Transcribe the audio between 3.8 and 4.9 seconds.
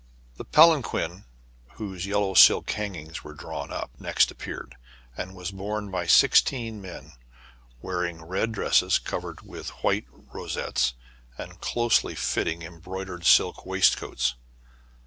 next appeared,